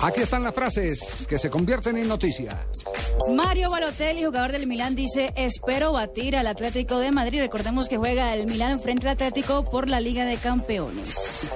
[0.00, 2.66] Aquí están las frases que se convierten en noticia.
[3.32, 7.40] Mario Balotelli, jugador del Milán, dice, espero batir al Atlético de Madrid.
[7.40, 11.50] Recordemos que juega el Milán frente al Atlético por la Liga de Campeones.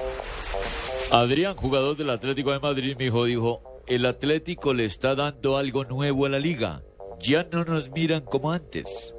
[1.11, 5.83] Adrián, jugador del Atlético de Madrid, mi hijo, dijo, el Atlético le está dando algo
[5.83, 6.83] nuevo a la liga.
[7.19, 9.13] Ya no nos miran como antes.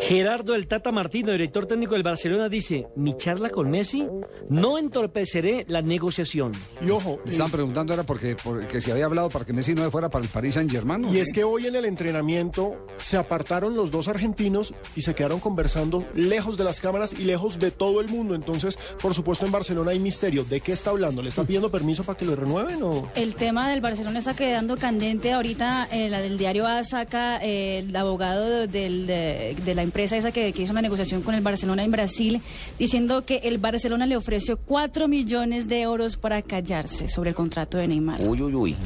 [0.00, 4.06] Gerardo El Tata Martino, director técnico del Barcelona, dice, mi charla con Messi
[4.48, 6.52] no entorpeceré la negociación.
[6.84, 9.90] Y ojo, Me estaban preguntando era porque, porque se había hablado para que Messi no
[9.90, 11.04] fuera para el Paris Saint Germain.
[11.12, 15.40] y es que hoy en el entrenamiento se apartaron los dos argentinos y se quedaron
[15.40, 18.34] conversando lejos de las cámaras y lejos de todo el mundo.
[18.34, 20.44] Entonces, por supuesto, en Barcelona hay misterio.
[20.44, 21.22] ¿De qué está hablando?
[21.22, 23.10] ¿Le está pidiendo permiso para que lo renueven o...?
[23.16, 25.32] El tema del Barcelona está quedando candente.
[25.32, 30.16] Ahorita eh, la del diario A saca eh, el abogado del- de, de la empresa
[30.16, 32.40] esa que, que hizo una negociación con el Barcelona en Brasil,
[32.78, 37.78] diciendo que el Barcelona le ofreció 4 millones de euros para callarse sobre el contrato
[37.78, 38.20] de Neymar.
[38.22, 38.76] Uy, uy, uy.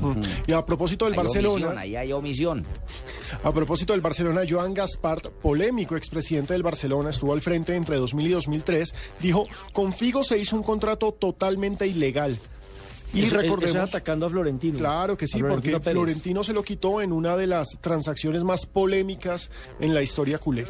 [0.46, 2.64] Y a propósito del Hay omisión, Barcelona, ahí hay omisión.
[3.44, 8.26] a propósito del Barcelona, Joan Gaspart, polémico expresidente del Barcelona, estuvo al frente entre 2000
[8.26, 12.38] y 2003, dijo, con Figo se hizo un contrato totalmente ilegal.
[13.14, 13.74] Y Eso- eso recordemos...
[13.76, 14.78] es atacando a Florentino.
[14.78, 15.92] Claro que sí, porque Pérez.
[15.92, 19.50] Florentino se lo quitó en una de las transacciones más polémicas
[19.80, 20.66] en la historia culé.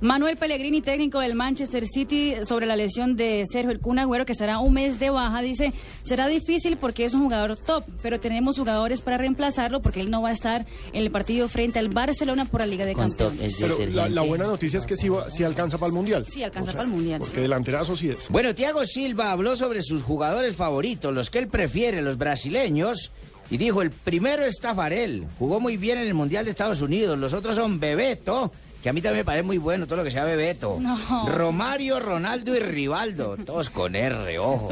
[0.00, 4.34] Manuel Pellegrini, técnico del Manchester City, sobre la lesión de Sergio El Kun Agüero, que
[4.34, 8.58] será un mes de baja, dice, será difícil porque es un jugador top, pero tenemos
[8.58, 12.44] jugadores para reemplazarlo porque él no va a estar en el partido frente al Barcelona
[12.44, 13.56] por la Liga de ¿Cuánto Campeones.
[13.58, 13.78] Pero
[14.10, 16.26] la, buena noticia es que sí, va- sí alcanza para el Mundial.
[16.26, 17.20] Sí, alcanza para el Mundial.
[17.20, 18.28] Porque delanterazo sí es.
[18.28, 23.12] Bueno, Thiago Silva habló sobre sus jugadores favoritos, los que él prefiere, los brasileños,
[23.50, 27.18] y dijo, el primero es Tafarel, jugó muy bien en el Mundial de Estados Unidos,
[27.18, 28.52] los otros son Bebeto,
[28.86, 30.96] que a mí también me parece muy bueno todo lo que sea Bebeto, No.
[31.28, 34.70] Romario, Ronaldo y Rivaldo, todos con R, ojo.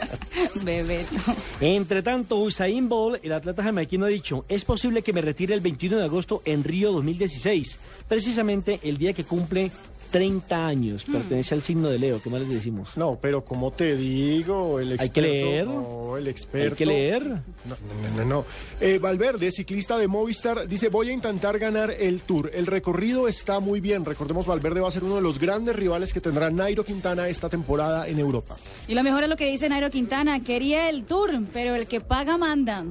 [0.62, 1.16] Bebeto.
[1.62, 5.60] Entre tanto, Usain Bolt, el atleta jamaiquino, ha dicho, es posible que me retire el
[5.62, 9.70] 21 de agosto en Río 2016, precisamente el día que cumple
[10.10, 11.04] 30 años.
[11.04, 12.96] Pertenece al signo de Leo, ¿qué más les decimos?
[12.96, 15.02] No, pero como te digo, el experto...
[15.02, 15.66] Hay que leer.
[15.66, 16.74] No, el experto...
[16.74, 17.24] Hay que leer.
[17.24, 18.44] No, no, no, no.
[18.80, 22.50] Eh, Valverde, ciclista de Movistar, dice, voy a intentar ganar el Tour.
[22.54, 24.04] El recorrido está muy bien.
[24.04, 27.48] Recordemos, Valverde va a ser uno de los grandes rivales que tendrá Nairo Quintana esta
[27.48, 28.56] temporada en Europa.
[28.88, 32.00] Y lo mejor es lo que dice Nairo Quintana, quería el Tour, pero el que
[32.00, 32.84] paga manda,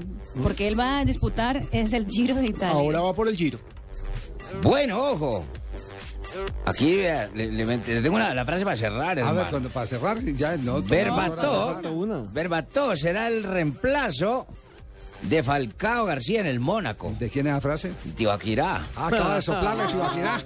[0.43, 2.79] porque él va a disputar es el Giro de Italia.
[2.79, 3.59] Ahora va por el Giro.
[4.61, 5.45] Bueno, ojo.
[6.65, 9.47] Aquí vea, le, le- le tengo una- la frase para cerrar, A ver, hermano.
[9.49, 10.75] cuando, para cerrar, ya no.
[10.75, 12.23] Una.
[12.31, 14.47] Berbató será el reemplazo
[15.21, 17.13] de Falcao García en el Mónaco.
[17.17, 17.93] ¿De quién es la frase?
[18.15, 18.85] Tibaquirá.
[18.95, 20.43] Ah, acaba de soplarle Tibaquirá.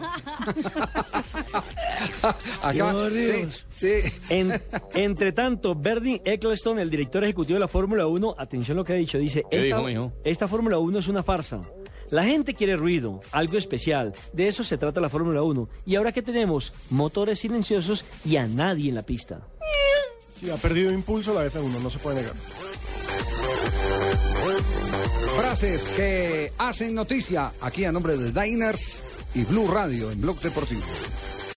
[2.63, 3.94] Acaba, sí, sí.
[4.29, 4.61] En-
[4.94, 8.97] entre tanto, Bernie Eccleston, el director ejecutivo de la Fórmula 1, atención lo que ha
[8.97, 10.13] dicho, dice, ¿Qué esta, dijo, mijo?
[10.23, 11.59] esta Fórmula 1 es una farsa.
[12.12, 14.14] La gente quiere ruido, algo especial.
[14.34, 15.70] De eso se trata la Fórmula 1.
[15.86, 19.42] Y ahora que tenemos motores silenciosos y a nadie en la pista.
[20.36, 22.34] Sí, ha perdido impulso la F1, no se puede negar.
[25.38, 29.03] Frases que hacen noticia aquí a nombre de Diners
[29.34, 30.81] y Blue Radio en Blog Deportivo.